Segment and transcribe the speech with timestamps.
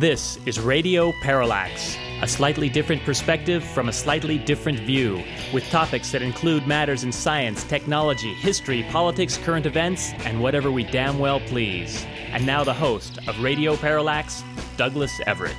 [0.00, 5.22] This is Radio Parallax, a slightly different perspective from a slightly different view,
[5.52, 10.84] with topics that include matters in science, technology, history, politics, current events, and whatever we
[10.84, 12.06] damn well please.
[12.30, 14.42] And now the host of Radio Parallax,
[14.78, 15.54] Douglas Everett.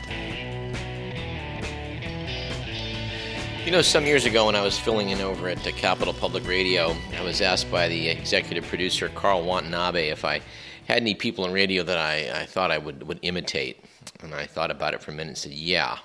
[3.63, 6.47] You know, some years ago when I was filling in over at the Capital Public
[6.47, 10.41] Radio, I was asked by the executive producer, Carl Watanabe, if I
[10.87, 13.85] had any people in radio that I, I thought I would, would imitate.
[14.21, 15.97] And I thought about it for a minute and said, yeah.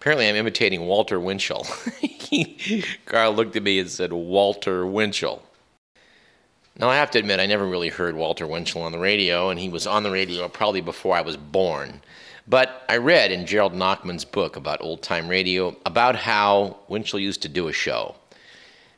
[0.00, 1.66] Apparently, I'm imitating Walter Winchell.
[3.06, 5.42] Carl looked at me and said, Walter Winchell.
[6.78, 9.60] Now, I have to admit, I never really heard Walter Winchell on the radio, and
[9.60, 12.02] he was on the radio probably before I was born.
[12.46, 17.42] But I read in Gerald Nachman's book about old time radio about how Winchell used
[17.42, 18.16] to do a show.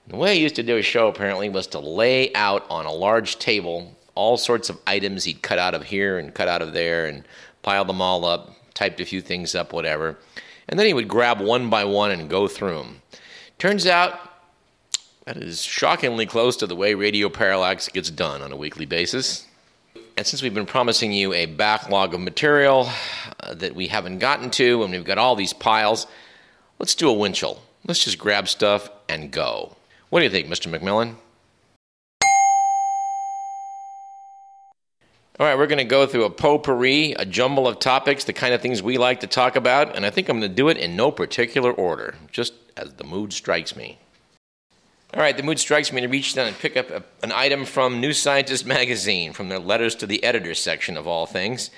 [0.05, 2.87] And the way he used to do a show apparently was to lay out on
[2.87, 6.63] a large table all sorts of items he'd cut out of here and cut out
[6.63, 7.23] of there and
[7.63, 10.19] piled them all up, typed a few things up, whatever.
[10.69, 13.03] And then he would grab one by one and go through them.
[13.59, 14.19] Turns out
[15.25, 19.47] that is shockingly close to the way Radio Parallax gets done on a weekly basis.
[20.17, 22.89] And since we've been promising you a backlog of material
[23.41, 26.07] uh, that we haven't gotten to, and we've got all these piles,
[26.79, 27.61] let's do a Winchell.
[27.87, 29.77] Let's just grab stuff and go.
[30.09, 30.75] What do you think, Mr.
[30.75, 31.17] McMillan?
[35.39, 38.55] All right, we're going to go through a potpourri, a jumble of topics, the kind
[38.55, 40.79] of things we like to talk about, and I think I'm going to do it
[40.79, 43.99] in no particular order, just as the mood strikes me.
[45.13, 47.67] All right, the mood strikes me to reach down and pick up a, an item
[47.67, 51.71] from New Scientist magazine, from their letters to the editor section of all things,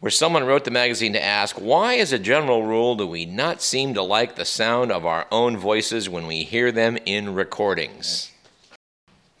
[0.00, 3.62] where someone wrote the magazine to ask, Why, as a general rule, do we not
[3.62, 8.30] seem to like the sound of our own voices when we hear them in recordings?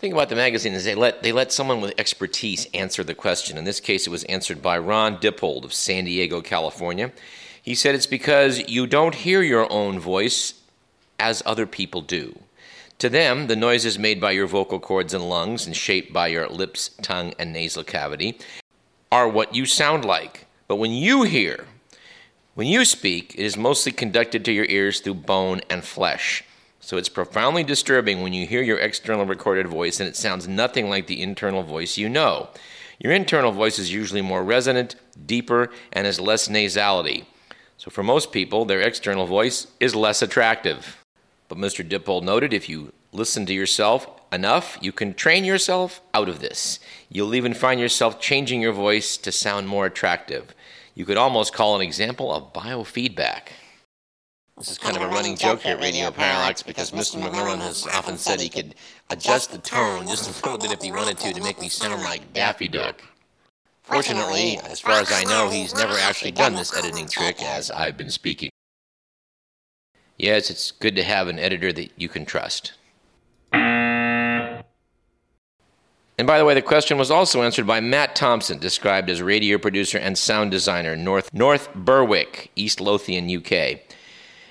[0.00, 3.58] Thing about the magazine is they let they let someone with expertise answer the question.
[3.58, 7.12] In this case, it was answered by Ron Dippold of San Diego, California.
[7.62, 10.54] He said it's because you don't hear your own voice
[11.18, 12.38] as other people do.
[13.00, 16.48] To them, the noises made by your vocal cords and lungs and shaped by your
[16.48, 18.38] lips, tongue, and nasal cavity
[19.12, 20.46] are what you sound like.
[20.66, 21.66] But when you hear,
[22.54, 26.42] when you speak, it is mostly conducted to your ears through bone and flesh.
[26.90, 30.90] So it's profoundly disturbing when you hear your external recorded voice and it sounds nothing
[30.90, 32.48] like the internal voice you know.
[32.98, 37.26] Your internal voice is usually more resonant, deeper, and has less nasality.
[37.76, 40.96] So for most people, their external voice is less attractive.
[41.46, 41.88] But Mr.
[41.88, 46.80] Dippold noted if you listen to yourself enough, you can train yourself out of this.
[47.08, 50.56] You'll even find yourself changing your voice to sound more attractive.
[50.96, 53.50] You could almost call an example of biofeedback.
[54.60, 57.18] This is kind of a running joke here at Radio Parallax because Mr.
[57.18, 58.74] McMillan has often said he could
[59.08, 62.02] adjust the tone just a little bit if he wanted to to make me sound
[62.02, 63.00] like Daffy Duck.
[63.84, 67.96] Fortunately, as far as I know, he's never actually done this editing trick as I've
[67.96, 68.50] been speaking.
[70.18, 72.74] Yes, it's good to have an editor that you can trust.
[73.54, 74.66] And
[76.26, 79.96] by the way, the question was also answered by Matt Thompson, described as radio producer
[79.96, 83.80] and sound designer, North, North Berwick, East Lothian, UK.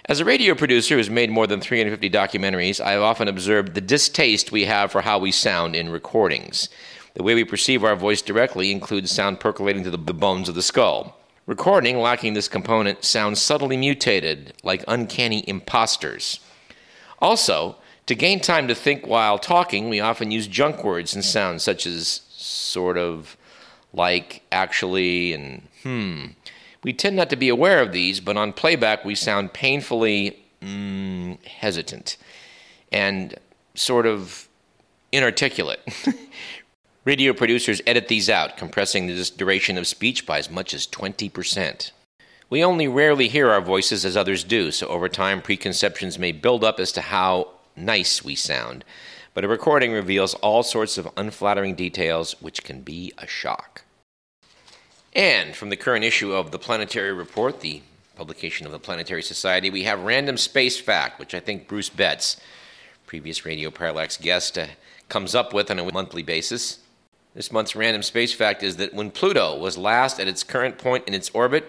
[0.10, 3.80] As a radio producer who's made more than 350 documentaries, I have often observed the
[3.80, 6.68] distaste we have for how we sound in recordings.
[7.14, 10.64] The way we perceive our voice directly includes sound percolating to the bones of the
[10.64, 11.16] skull.
[11.46, 16.40] Recording, lacking this component, sounds subtly mutated, like uncanny imposters.
[17.20, 17.76] Also,
[18.08, 21.86] to gain time to think while talking, we often use junk words and sounds such
[21.86, 23.38] as sort of,
[23.94, 26.26] like, actually, and hmm.
[26.84, 31.44] We tend not to be aware of these, but on playback we sound painfully mm,
[31.46, 32.18] hesitant
[32.92, 33.36] and
[33.76, 34.48] sort of
[35.12, 35.82] inarticulate.
[37.06, 41.92] Radio producers edit these out, compressing the duration of speech by as much as 20%.
[42.50, 46.64] We only rarely hear our voices as others do, so over time preconceptions may build
[46.64, 48.84] up as to how nice we sound.
[49.34, 53.84] But a recording reveals all sorts of unflattering details, which can be a shock.
[55.14, 57.82] And from the current issue of the Planetary Report, the
[58.16, 62.40] publication of the Planetary Society, we have Random Space Fact, which I think Bruce Betts,
[63.08, 64.68] previous Radio Parallax guest, uh,
[65.08, 66.80] comes up with on a monthly basis.
[67.34, 71.08] This month's Random Space Fact is that when Pluto was last at its current point
[71.08, 71.66] in its orbit,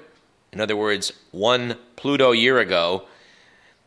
[0.52, 3.04] in other words, one Pluto year ago,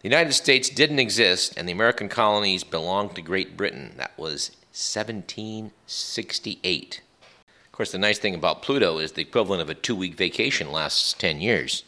[0.02, 3.94] the United States didn't exist and the American colonies belonged to Great Britain.
[3.98, 7.02] That was 1768.
[7.74, 10.72] Of course, the nice thing about Pluto is the equivalent of a two week vacation
[10.72, 11.84] lasts 10 years.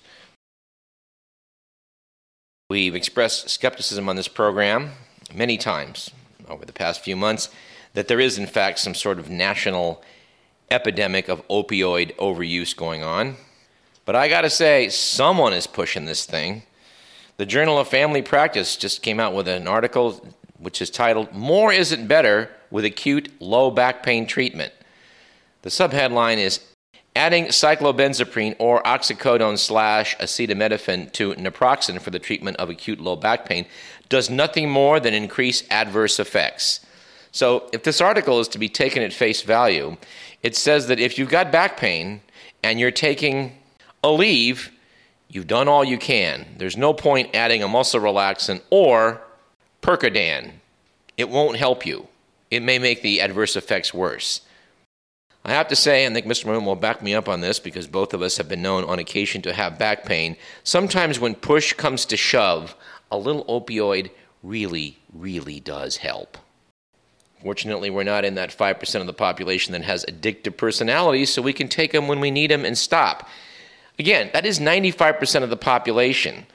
[2.72, 4.94] We've expressed skepticism on this program
[5.32, 6.10] many times
[6.50, 7.50] over the past few months
[7.94, 10.02] that there is, in fact, some sort of national
[10.72, 13.36] epidemic of opioid overuse going on.
[14.06, 16.64] But I gotta say, someone is pushing this thing.
[17.38, 21.72] The Journal of Family Practice just came out with an article which is titled More
[21.72, 24.74] Isn't Better with Acute Low Back Pain Treatment.
[25.66, 26.60] The subheadline is
[27.16, 33.46] Adding cyclobenzaprine or oxycodone slash acetaminophen to naproxen for the treatment of acute low back
[33.46, 33.66] pain
[34.10, 36.86] does nothing more than increase adverse effects.
[37.32, 39.96] So, if this article is to be taken at face value,
[40.44, 42.20] it says that if you've got back pain
[42.62, 43.58] and you're taking
[44.04, 44.70] Aleve,
[45.30, 46.46] you've done all you can.
[46.58, 49.22] There's no point adding a muscle relaxant or
[49.82, 50.52] Percodan.
[51.16, 52.10] It won't help you.
[52.52, 54.42] It may make the adverse effects worse.
[55.46, 56.48] I have to say, I think Mr.
[56.48, 58.98] Moon will back me up on this because both of us have been known on
[58.98, 60.38] occasion to have back pain.
[60.64, 62.76] Sometimes when push comes to shove,
[63.12, 64.10] a little opioid
[64.42, 66.40] really, really does help.
[67.44, 71.54] Fortunately, we're not in that 5% of the population that has addictive personalities, so we
[71.54, 73.30] can take them when we need them and stop.
[74.00, 76.48] Again, that is 95% of the population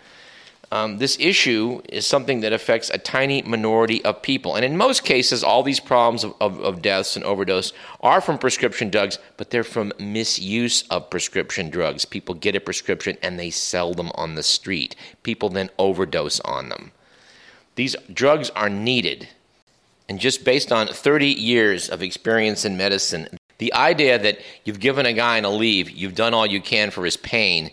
[0.72, 4.54] um, this issue is something that affects a tiny minority of people.
[4.54, 8.38] And in most cases, all these problems of, of, of, deaths and overdose are from
[8.38, 12.04] prescription drugs, but they're from misuse of prescription drugs.
[12.04, 14.94] People get a prescription and they sell them on the street.
[15.24, 16.92] People then overdose on them.
[17.74, 19.28] These drugs are needed.
[20.08, 25.04] And just based on 30 years of experience in medicine, the idea that you've given
[25.04, 27.70] a guy an Aleve, you've done all you can for his pain,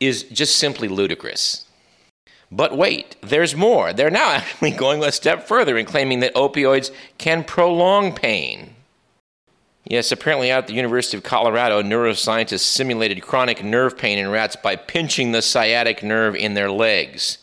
[0.00, 1.66] is just simply ludicrous.
[2.52, 3.94] But wait, there's more.
[3.94, 8.74] They're now actually going a step further and claiming that opioids can prolong pain.
[9.84, 14.54] Yes, apparently out at the University of Colorado, neuroscientists simulated chronic nerve pain in rats
[14.54, 17.38] by pinching the sciatic nerve in their legs.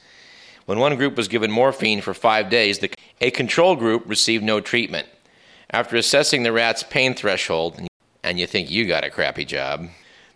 [0.66, 4.62] When one group was given morphine for five days, the, a control group received no
[4.62, 5.08] treatment.
[5.72, 7.82] After assessing the rat's pain threshold,
[8.24, 9.90] and you think you got a crappy job,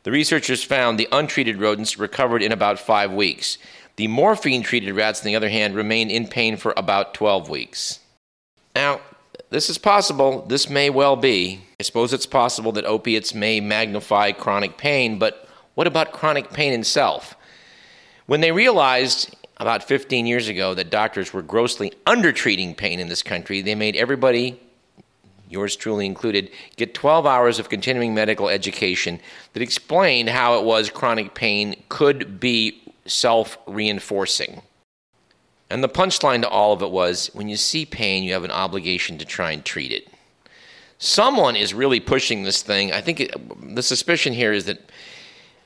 [0.03, 3.57] the researchers found the untreated rodents recovered in about five weeks.
[3.95, 7.99] The morphine treated rats, on the other hand, remained in pain for about 12 weeks.
[8.75, 9.01] Now,
[9.51, 10.45] this is possible.
[10.47, 11.61] This may well be.
[11.79, 16.73] I suppose it's possible that opiates may magnify chronic pain, but what about chronic pain
[16.73, 17.35] itself?
[18.25, 23.21] When they realized about 15 years ago that doctors were grossly undertreating pain in this
[23.21, 24.59] country, they made everybody,
[25.49, 29.19] yours truly included, get 12 hours of continuing medical education
[29.53, 34.61] that explained how it was chronic pain could be self reinforcing.
[35.69, 38.51] And the punchline to all of it was when you see pain, you have an
[38.51, 40.07] obligation to try and treat it.
[40.99, 42.91] Someone is really pushing this thing.
[42.91, 44.89] I think it, the suspicion here is that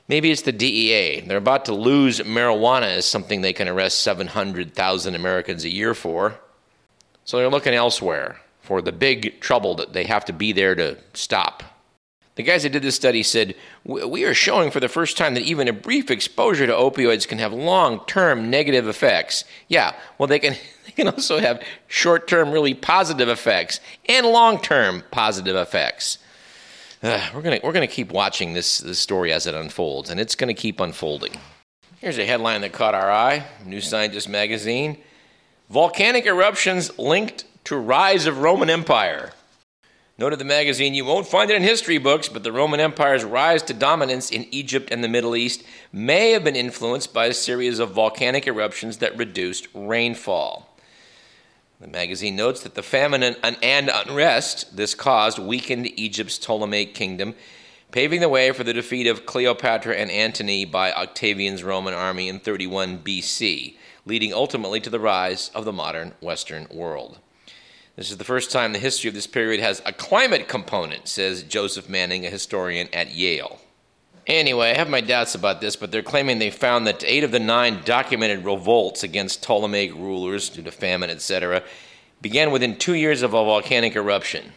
[0.08, 1.20] maybe it's the DEA.
[1.20, 6.40] They're about to lose marijuana as something they can arrest 700,000 Americans a year for.
[7.24, 10.96] So they're looking elsewhere for the big trouble that they have to be there to
[11.12, 11.62] stop.
[12.38, 15.42] The guys that did this study said, We are showing for the first time that
[15.42, 19.42] even a brief exposure to opioids can have long term negative effects.
[19.66, 20.52] Yeah, well, they can,
[20.86, 26.18] they can also have short term, really positive effects and long term positive effects.
[27.02, 30.36] Uh, we're going we're gonna keep watching this, this story as it unfolds, and it's
[30.36, 31.32] going to keep unfolding.
[31.98, 34.98] Here's a headline that caught our eye New Scientist magazine
[35.70, 39.32] Volcanic eruptions linked to rise of Roman Empire.
[40.20, 43.62] Noted the magazine, you won't find it in history books, but the Roman Empire's rise
[43.62, 47.78] to dominance in Egypt and the Middle East may have been influenced by a series
[47.78, 50.76] of volcanic eruptions that reduced rainfall.
[51.80, 57.36] The magazine notes that the famine and unrest this caused weakened Egypt's Ptolemaic kingdom,
[57.92, 62.40] paving the way for the defeat of Cleopatra and Antony by Octavian's Roman army in
[62.40, 67.20] 31 BC, leading ultimately to the rise of the modern Western world.
[67.98, 71.42] This is the first time the history of this period has a climate component, says
[71.42, 73.58] Joseph Manning, a historian at Yale.
[74.24, 77.32] Anyway, I have my doubts about this, but they're claiming they found that eight of
[77.32, 81.64] the nine documented revolts against Ptolemaic rulers due to famine, etc.,
[82.22, 84.52] began within two years of a volcanic eruption,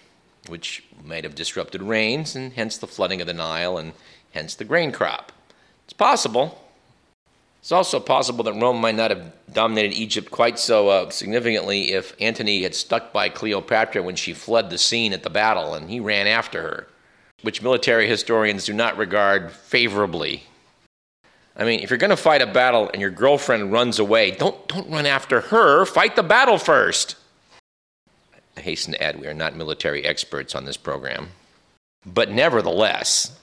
[0.47, 3.93] which might have disrupted rains and hence the flooding of the Nile and
[4.33, 5.31] hence the grain crop.
[5.85, 6.60] It's possible.
[7.61, 12.15] It's also possible that Rome might not have dominated Egypt quite so uh, significantly if
[12.19, 15.99] Antony had stuck by Cleopatra when she fled the scene at the battle and he
[15.99, 16.87] ran after her,
[17.43, 20.43] which military historians do not regard favorably.
[21.55, 24.67] I mean, if you're going to fight a battle and your girlfriend runs away, don't,
[24.67, 27.15] don't run after her, fight the battle first.
[28.57, 31.29] I hasten to add, we are not military experts on this program.
[32.07, 33.37] But nevertheless,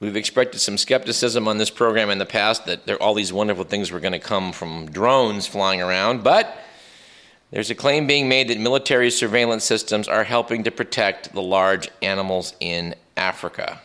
[0.00, 3.64] We've expected some skepticism on this program in the past that there, all these wonderful
[3.64, 6.56] things were going to come from drones flying around, but
[7.50, 11.88] there's a claim being made that military surveillance systems are helping to protect the large
[12.00, 13.80] animals in Africa.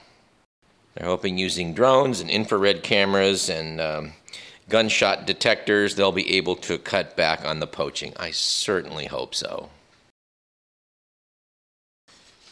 [0.94, 4.14] They're hoping using drones and infrared cameras and um,
[4.70, 8.14] gunshot detectors, they'll be able to cut back on the poaching.
[8.18, 9.70] I certainly hope so.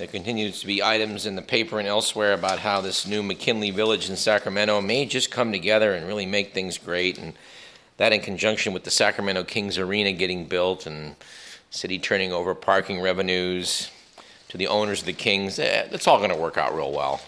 [0.01, 3.69] There continues to be items in the paper and elsewhere about how this new McKinley
[3.69, 7.19] Village in Sacramento may just come together and really make things great.
[7.19, 7.33] And
[7.97, 11.15] that, in conjunction with the Sacramento Kings Arena getting built and
[11.69, 13.91] city turning over parking revenues
[14.49, 17.21] to the owners of the Kings, eh, it's all going to work out real well.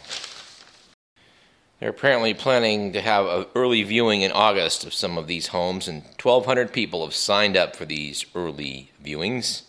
[1.79, 5.87] They're apparently planning to have an early viewing in August of some of these homes,
[5.87, 9.61] and 1,200 people have signed up for these early viewings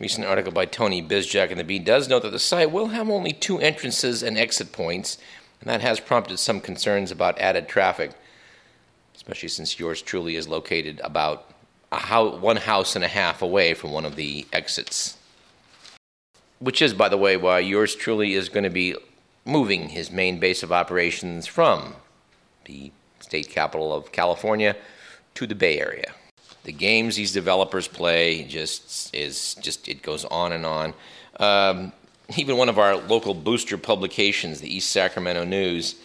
[0.00, 3.10] recent article by Tony Bizjack in the Bee does note that the site will have
[3.10, 5.18] only two entrances and exit points,
[5.60, 8.12] and that has prompted some concerns about added traffic,
[9.14, 11.52] especially since yours truly is located about
[12.40, 15.18] one house and a half away from one of the exits.
[16.58, 18.96] Which is, by the way, why yours truly is going to be
[19.44, 21.96] moving his main base of operations from
[22.64, 24.76] the state capital of California
[25.34, 26.14] to the Bay Area
[26.64, 30.94] the games these developers play just is just it goes on and on.
[31.38, 31.92] Um,
[32.36, 35.96] even one of our local booster publications, the East Sacramento News,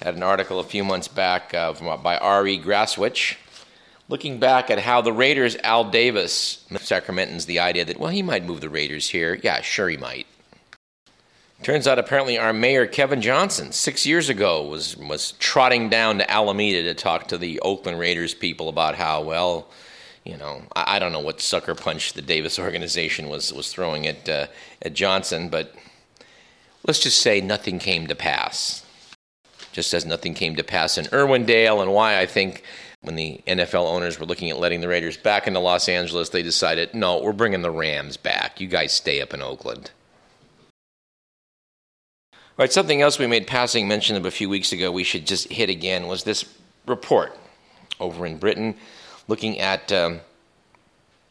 [0.00, 2.58] had an article a few months back uh, from, by R.E.
[2.58, 3.38] Graswich,
[4.08, 8.44] looking back at how the Raiders, Al Davis, Sacramentans, the idea that well he might
[8.44, 9.38] move the Raiders here.
[9.42, 10.26] Yeah, sure he might.
[11.62, 16.30] Turns out apparently our mayor Kevin Johnson six years ago was was trotting down to
[16.30, 19.68] Alameda to talk to the Oakland Raiders people about how well
[20.28, 24.06] you know, I, I, don't know what sucker punch the Davis organization was was throwing
[24.06, 24.46] at uh,
[24.82, 25.74] at Johnson, but
[26.86, 28.84] let's just say nothing came to pass.
[29.72, 32.62] Just as nothing came to pass in Irwindale, and why I think
[33.00, 36.42] when the NFL owners were looking at letting the Raiders back into Los Angeles, they
[36.42, 38.60] decided, no, we're bringing the Rams back.
[38.60, 39.92] You guys stay up in Oakland.
[42.58, 45.46] Right, something else we made passing mention of a few weeks ago we should just
[45.46, 46.44] hit again was this
[46.86, 47.38] report
[48.00, 48.74] over in Britain
[49.28, 50.18] looking at um,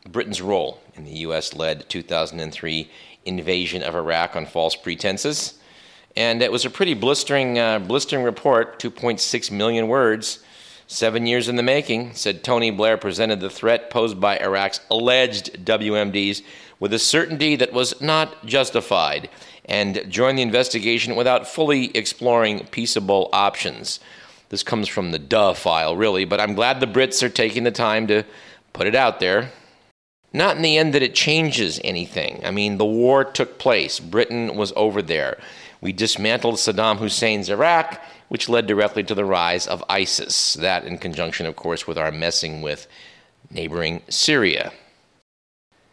[0.07, 1.53] Britain's role in the U.S.
[1.53, 2.89] led 2003
[3.25, 5.59] invasion of Iraq on false pretenses.
[6.15, 10.39] And it was a pretty blistering, uh, blistering report, 2.6 million words,
[10.87, 15.65] seven years in the making, said Tony Blair presented the threat posed by Iraq's alleged
[15.65, 16.41] WMDs
[16.79, 19.29] with a certainty that was not justified
[19.67, 23.99] and joined the investigation without fully exploring peaceable options.
[24.49, 27.71] This comes from the duh file, really, but I'm glad the Brits are taking the
[27.71, 28.23] time to
[28.71, 29.51] put it out there.
[30.31, 32.41] Not in the end that it changes anything.
[32.45, 35.37] I mean, the war took place, Britain was over there.
[35.81, 40.53] We dismantled Saddam Hussein's Iraq, which led directly to the rise of ISIS.
[40.55, 42.87] That, in conjunction, of course, with our messing with
[43.51, 44.71] neighboring Syria.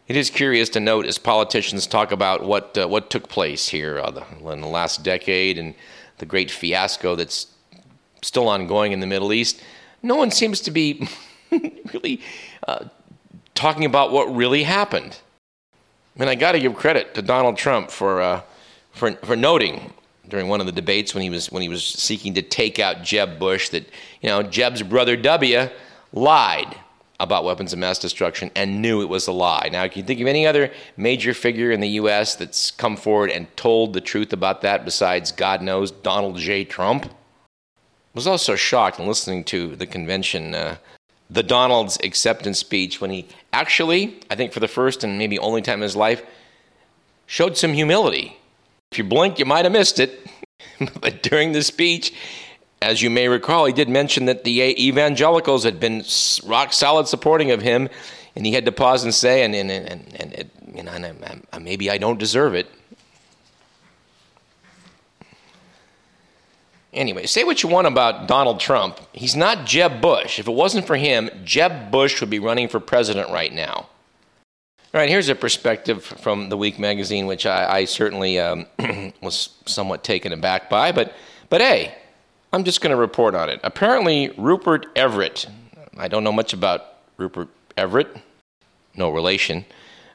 [0.07, 3.99] It is curious to note as politicians talk about what uh, what took place here
[3.99, 5.73] uh, in the last decade and
[6.19, 7.47] the great fiasco that's
[8.21, 9.61] still ongoing in the Middle East,
[10.03, 11.07] no one seems to be
[11.93, 12.21] really
[12.67, 12.85] uh,
[13.53, 15.19] talking about what really happened.
[16.15, 18.41] I mean, I got to give credit to Donald Trump for, uh,
[18.93, 19.93] for, for noting
[20.29, 23.03] during one of the debates when he was when he was seeking to take out
[23.03, 23.87] Jeb Bush that
[24.21, 25.69] you know Jeb's brother W
[26.13, 26.75] lied
[27.19, 29.69] about weapons of mass destruction and knew it was a lie.
[29.71, 32.35] Now, can you think of any other major figure in the U.S.
[32.35, 36.65] that's come forward and told the truth about that besides God knows Donald J.
[36.65, 37.09] Trump?
[38.15, 40.77] was also shocked in listening to the convention, uh,
[41.29, 45.61] the Donald's acceptance speech, when he actually, I think for the first and maybe only
[45.61, 46.23] time in his life,
[47.27, 48.37] showed some humility.
[48.91, 50.25] If you blink, you might have missed it.
[51.01, 52.13] but during the speech,
[52.81, 56.03] as you may recall, he did mention that the evangelicals had been
[56.45, 57.89] rock solid supporting of him,
[58.35, 61.63] and he had to pause and say, and, and, and, and, it, you know, and
[61.63, 62.69] maybe I don't deserve it.
[66.95, 68.99] Anyway, say what you want about Donald Trump.
[69.11, 70.39] He's not Jeb Bush.
[70.39, 73.89] If it wasn't for him, Jeb Bush would be running for president right now.
[74.93, 78.65] All right, here's a perspective from the Week magazine, which I, I certainly um,
[79.21, 80.93] was somewhat taken aback by.
[80.93, 81.13] But,
[81.49, 81.93] but hey,
[82.55, 83.59] I'm just going to report on it.
[83.65, 85.45] Apparently, Rupert Everett,
[85.97, 86.85] I don't know much about
[87.17, 88.07] Rupert Everett,
[88.95, 89.65] no relation,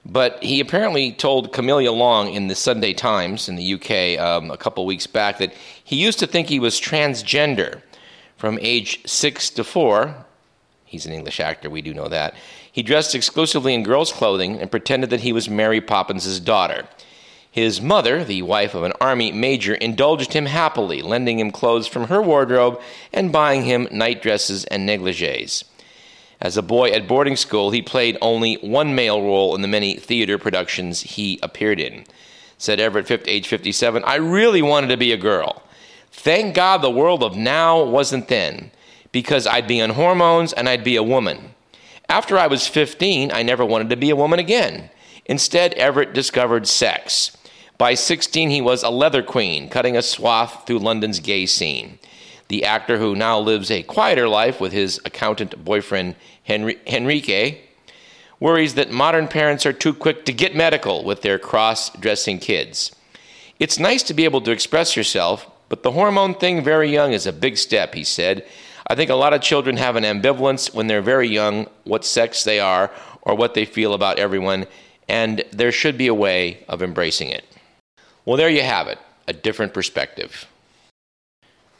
[0.07, 4.57] but he apparently told Camilla Long in the Sunday Times in the UK um, a
[4.57, 5.53] couple weeks back that
[5.85, 7.83] he used to think he was transgender
[8.39, 10.25] from age six to four.
[10.87, 12.33] He's an English actor, we do know that.
[12.73, 16.89] He dressed exclusively in girls' clothing and pretended that he was Mary Poppins' daughter.
[17.53, 22.05] His mother, the wife of an army major, indulged him happily, lending him clothes from
[22.05, 22.81] her wardrobe
[23.13, 25.65] and buying him night dresses and negligees.
[26.41, 29.97] As a boy at boarding school, he played only one male role in the many
[29.97, 32.05] theater productions he appeared in.
[32.57, 35.63] Said Everett, age 57, I really wanted to be a girl.
[36.13, 38.71] Thank God the world of now wasn't then,
[39.11, 41.55] because I'd be on hormones and I'd be a woman.
[42.09, 44.91] After I was 15, I never wanted to be a woman again.
[45.27, 47.37] Instead, Everett discovered sex.
[47.81, 51.99] By 16, he was a leather queen, cutting a swath through London's gay scene.
[52.49, 57.63] The actor who now lives a quieter life with his accountant boyfriend, Henry- Henrique,
[58.39, 62.95] worries that modern parents are too quick to get medical with their cross dressing kids.
[63.59, 67.27] It's nice to be able to express yourself, but the hormone thing very young is
[67.27, 68.45] a big step, he said.
[68.89, 72.45] I think a lot of children have an ambivalence when they're very young what sex
[72.45, 72.91] they are
[73.23, 74.67] or what they feel about everyone,
[75.09, 77.47] and there should be a way of embracing it.
[78.25, 80.47] Well, there you have it a different perspective.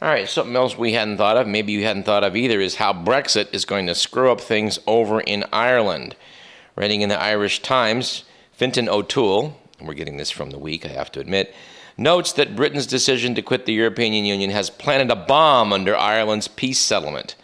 [0.01, 2.75] All right, something else we hadn't thought of, maybe you hadn't thought of either, is
[2.75, 6.15] how Brexit is going to screw up things over in Ireland.
[6.75, 10.89] Writing in the Irish Times, Fintan O'Toole, and we're getting this from the week, I
[10.89, 11.53] have to admit,
[11.97, 16.47] notes that Britain's decision to quit the European Union has planted a bomb under Ireland's
[16.47, 17.35] peace settlement.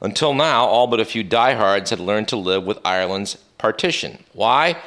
[0.00, 4.24] Until now, all but a few diehards had learned to live with Ireland's partition.
[4.32, 4.80] Why?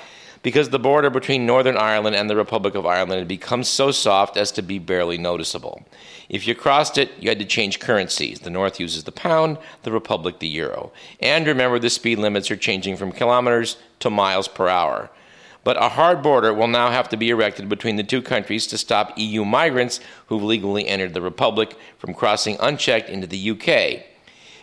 [0.43, 4.37] Because the border between Northern Ireland and the Republic of Ireland had become so soft
[4.37, 5.83] as to be barely noticeable.
[6.27, 8.41] If you crossed it, you had to change currencies.
[8.41, 10.91] The North uses the pound, the Republic the euro.
[11.21, 15.09] And remember, the speed limits are changing from kilometers to miles per hour.
[15.63, 18.77] But a hard border will now have to be erected between the two countries to
[18.77, 24.03] stop EU migrants who've legally entered the Republic from crossing unchecked into the UK.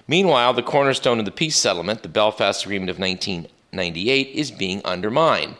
[0.06, 5.56] Meanwhile, the cornerstone of the peace settlement, the Belfast Agreement of 1998, is being undermined.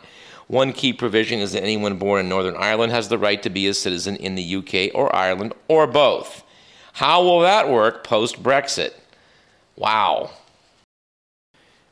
[0.51, 3.67] One key provision is that anyone born in Northern Ireland has the right to be
[3.67, 6.43] a citizen in the UK or Ireland or both.
[6.91, 8.91] How will that work post Brexit?
[9.77, 10.31] Wow.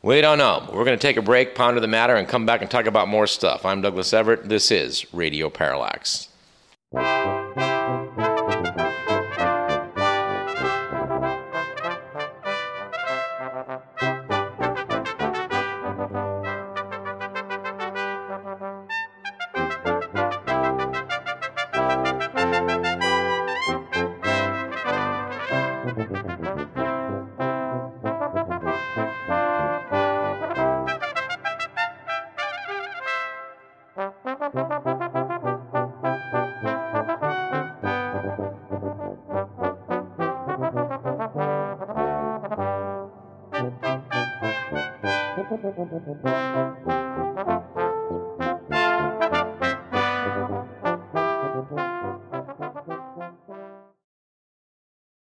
[0.01, 0.69] We don't know.
[0.73, 3.07] We're going to take a break, ponder the matter, and come back and talk about
[3.07, 3.65] more stuff.
[3.65, 4.49] I'm Douglas Everett.
[4.49, 6.27] This is Radio Parallax.